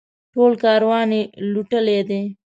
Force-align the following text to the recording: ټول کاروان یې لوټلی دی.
ټول 0.33 0.51
کاروان 0.63 1.09
یې 1.17 1.21
لوټلی 1.51 1.99
دی. 2.09 2.23